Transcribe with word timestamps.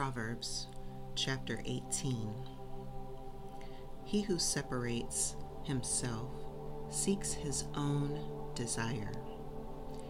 Proverbs 0.00 0.66
chapter 1.14 1.60
18 1.66 2.32
He 4.06 4.22
who 4.22 4.38
separates 4.38 5.36
himself 5.64 6.30
seeks 6.88 7.34
his 7.34 7.64
own 7.74 8.18
desire. 8.54 9.12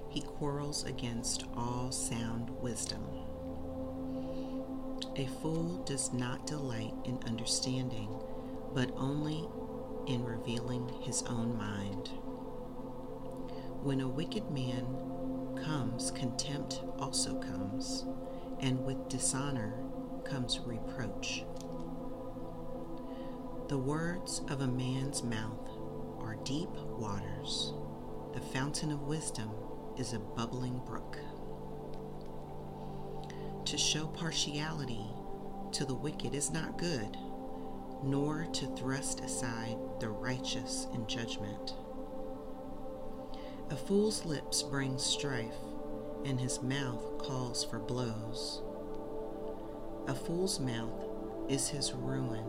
He 0.09 0.21
quarrels 0.21 0.85
against 0.85 1.47
all 1.57 1.91
sound 1.91 2.51
wisdom. 2.63 3.05
A 5.17 5.27
fool 5.43 5.83
does 5.83 6.13
not 6.13 6.47
delight 6.47 6.95
in 7.05 7.19
understanding, 7.27 8.17
but 8.73 8.93
only 8.97 9.49
in 10.07 10.23
revealing 10.25 10.89
his 11.03 11.25
own 11.25 11.59
mind. 11.59 12.11
When 13.83 14.03
a 14.03 14.09
wicked 14.09 14.53
man 14.53 14.87
comes, 15.65 16.13
contempt 16.13 16.81
also 17.01 17.41
comes, 17.41 18.05
and 18.61 18.85
with 18.85 19.09
dishonor 19.09 19.75
comes 20.25 20.61
reproach. 20.61 21.45
The 23.69 23.79
words 23.79 24.43
of 24.49 24.61
a 24.61 24.67
man's 24.67 25.23
mouth 25.23 25.69
are 26.21 26.37
deep 26.45 26.71
waters. 26.99 27.73
The 28.35 28.41
fountain 28.41 28.91
of 28.93 29.03
wisdom 29.03 29.51
is 29.97 30.13
a 30.13 30.19
bubbling 30.19 30.81
brook. 30.87 31.19
To 33.65 33.79
show 33.79 34.07
partiality 34.09 35.07
to 35.73 35.85
the 35.85 35.95
wicked 35.95 36.35
is 36.35 36.51
not 36.51 36.79
good, 36.79 37.17
nor 38.03 38.47
to 38.53 38.67
thrust 38.77 39.21
aside 39.21 39.77
the 40.01 40.09
righteous 40.09 40.87
in 40.93 41.07
judgment. 41.07 41.75
A 43.71 43.77
fool's 43.77 44.25
lips 44.25 44.63
bring 44.65 44.99
strife, 44.99 45.55
and 46.25 46.41
his 46.41 46.63
mouth 46.63 47.19
calls 47.19 47.65
for 47.65 47.79
blows. 47.79 48.63
A 50.07 50.15
fool's 50.15 50.59
mouth 50.61 51.05
is 51.49 51.69
his 51.69 51.93
ruin, 51.93 52.45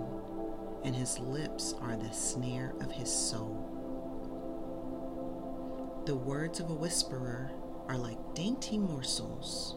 and 0.84 0.96
his 0.96 1.20
lips 1.20 1.76
are 1.82 1.96
the 1.96 2.12
snare 2.12 2.74
of 2.80 2.92
his 2.92 3.12
soul. 3.12 3.68
The 6.06 6.16
words 6.16 6.60
of 6.60 6.70
a 6.70 6.74
whisperer 6.74 7.52
are 7.88 7.98
like 7.98 8.34
dainty 8.34 8.78
morsels, 8.78 9.76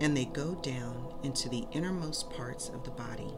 and 0.00 0.16
they 0.16 0.24
go 0.24 0.54
down 0.56 1.14
into 1.22 1.48
the 1.48 1.66
innermost 1.72 2.30
parts 2.30 2.68
of 2.68 2.84
the 2.84 2.90
body. 2.90 3.34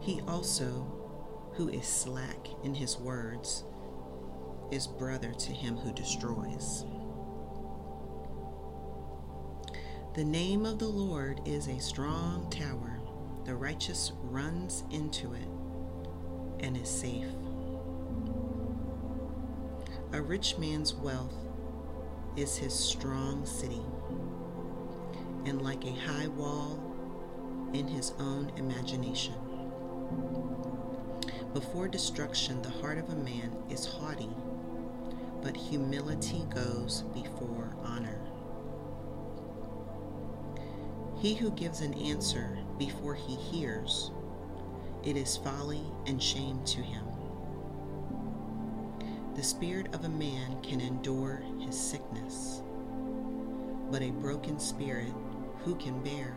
He 0.00 0.20
also, 0.26 0.86
who 1.54 1.68
is 1.68 1.86
slack 1.86 2.48
in 2.62 2.74
his 2.74 2.98
words, 2.98 3.64
is 4.70 4.86
brother 4.86 5.32
to 5.32 5.52
him 5.52 5.76
who 5.76 5.92
destroys. 5.92 6.84
The 10.14 10.24
name 10.24 10.64
of 10.64 10.78
the 10.78 10.88
Lord 10.88 11.40
is 11.44 11.68
a 11.68 11.78
strong 11.78 12.48
tower. 12.50 13.00
The 13.44 13.54
righteous 13.54 14.12
runs 14.22 14.82
into 14.90 15.34
it 15.34 15.48
and 16.60 16.76
is 16.76 16.88
safe. 16.88 17.26
A 20.12 20.22
rich 20.22 20.56
man's 20.56 20.94
wealth 20.94 21.34
is 22.36 22.56
his 22.56 22.72
strong 22.72 23.44
city, 23.44 23.82
and 25.44 25.62
like 25.62 25.84
a 25.84 25.92
high 25.92 26.28
wall 26.28 26.80
in 27.72 27.86
his 27.86 28.12
own 28.18 28.50
imagination. 28.56 29.34
Before 31.52 31.88
destruction, 31.88 32.62
the 32.62 32.70
heart 32.70 32.98
of 32.98 33.10
a 33.10 33.16
man 33.16 33.56
is 33.68 33.86
haughty, 33.86 34.30
but 35.46 35.56
humility 35.56 36.44
goes 36.52 37.02
before 37.14 37.72
honor. 37.84 38.18
He 41.20 41.34
who 41.34 41.52
gives 41.52 41.82
an 41.82 41.94
answer 41.94 42.58
before 42.78 43.14
he 43.14 43.36
hears, 43.36 44.10
it 45.04 45.16
is 45.16 45.36
folly 45.36 45.84
and 46.04 46.20
shame 46.20 46.64
to 46.64 46.82
him. 46.82 47.04
The 49.36 49.42
spirit 49.44 49.94
of 49.94 50.04
a 50.04 50.08
man 50.08 50.60
can 50.62 50.80
endure 50.80 51.44
his 51.60 51.78
sickness, 51.78 52.64
but 53.92 54.02
a 54.02 54.10
broken 54.10 54.58
spirit 54.58 55.14
who 55.58 55.76
can 55.76 56.02
bear? 56.02 56.36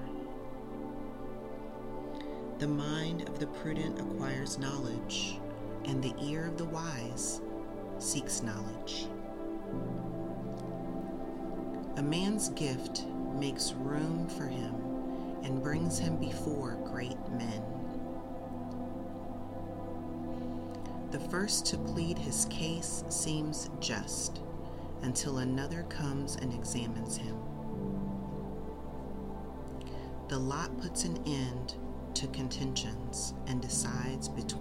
The 2.59 2.67
mind 2.67 3.27
of 3.27 3.39
the 3.39 3.47
prudent 3.47 3.99
acquires 3.99 4.59
knowledge, 4.59 5.39
and 5.85 6.03
the 6.03 6.13
ear 6.21 6.45
of 6.45 6.59
the 6.59 6.65
wise 6.65 7.41
seeks 7.99 8.41
knowledge. 8.41 9.07
A 11.97 12.01
man's 12.01 12.49
gift 12.49 13.05
makes 13.33 13.73
room 13.73 14.27
for 14.27 14.47
him 14.47 14.75
and 15.43 15.61
brings 15.61 15.99
him 15.99 16.17
before 16.17 16.77
great 16.85 17.19
men. 17.29 17.63
The 21.11 21.19
first 21.19 21.65
to 21.67 21.77
plead 21.77 22.17
his 22.17 22.45
case 22.45 23.03
seems 23.09 23.69
just 23.79 24.41
until 25.01 25.39
another 25.39 25.83
comes 25.83 26.35
and 26.35 26.53
examines 26.53 27.17
him. 27.17 27.37
The 30.27 30.37
lot 30.37 30.77
puts 30.79 31.05
an 31.05 31.17
end 31.25 31.75
to 32.13 32.27
contentions 32.27 33.33
and 33.47 33.61
decides 33.61 34.29
between 34.29 34.58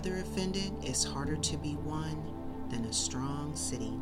brother 0.00 0.20
offended 0.20 0.72
is 0.82 1.04
harder 1.04 1.36
to 1.36 1.58
be 1.58 1.76
won 1.84 2.16
than 2.70 2.86
a 2.86 2.92
strong 2.92 3.54
city 3.54 3.92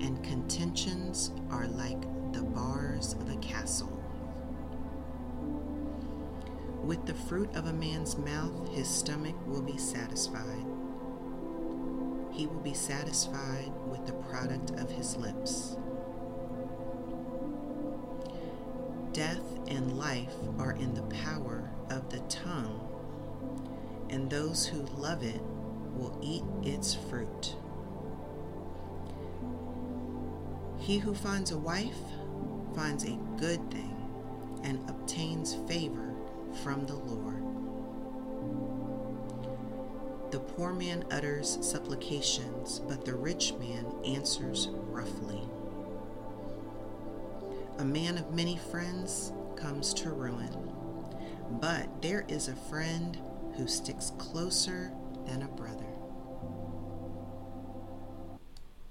and 0.00 0.22
contentions 0.22 1.32
are 1.50 1.66
like 1.66 2.00
the 2.32 2.42
bars 2.42 3.14
of 3.14 3.28
a 3.28 3.36
castle. 3.38 4.00
With 6.84 7.04
the 7.04 7.14
fruit 7.14 7.52
of 7.56 7.66
a 7.66 7.72
man's 7.72 8.16
mouth, 8.16 8.68
his 8.68 8.86
stomach 8.88 9.34
will 9.44 9.60
be 9.60 9.76
satisfied. 9.76 10.64
He 12.30 12.46
will 12.46 12.62
be 12.62 12.74
satisfied 12.74 13.72
with 13.88 14.06
the 14.06 14.12
product 14.12 14.70
of 14.78 14.88
his 14.88 15.16
lips. 15.16 15.76
Death 19.12 19.42
and 19.66 19.98
life 19.98 20.36
are 20.60 20.76
in 20.76 20.94
the 20.94 21.02
power 21.24 21.72
of 21.90 22.08
the 22.08 22.20
tongue, 22.28 22.87
and 24.10 24.30
those 24.30 24.66
who 24.66 24.82
love 24.96 25.22
it 25.22 25.40
will 25.94 26.18
eat 26.22 26.44
its 26.62 26.94
fruit. 26.94 27.56
He 30.78 30.98
who 30.98 31.14
finds 31.14 31.50
a 31.50 31.58
wife 31.58 31.98
finds 32.74 33.04
a 33.04 33.18
good 33.36 33.70
thing 33.70 33.94
and 34.62 34.88
obtains 34.88 35.54
favor 35.66 36.14
from 36.62 36.86
the 36.86 36.94
Lord. 36.94 37.42
The 40.30 40.40
poor 40.40 40.72
man 40.72 41.04
utters 41.10 41.58
supplications, 41.62 42.80
but 42.80 43.04
the 43.04 43.14
rich 43.14 43.54
man 43.54 43.86
answers 44.04 44.68
roughly. 44.72 45.40
A 47.78 47.84
man 47.84 48.18
of 48.18 48.34
many 48.34 48.56
friends 48.56 49.32
comes 49.56 49.94
to 49.94 50.10
ruin, 50.10 50.72
but 51.60 52.02
there 52.02 52.24
is 52.28 52.48
a 52.48 52.56
friend 52.56 53.18
who 53.58 53.66
sticks 53.66 54.12
closer 54.18 54.92
than 55.26 55.42
a 55.42 55.48
brother. 55.48 55.97